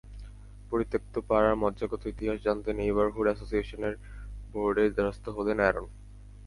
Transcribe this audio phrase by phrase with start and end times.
[0.71, 3.81] পরিত্যক্ত পাড়ার মজ্জাগত ইতিহাস জানতে নেইবারহুড অ্যাসোসিয়েশন
[4.51, 5.85] বোর্ডের দ্বারস্থ হলেন অ্যারন।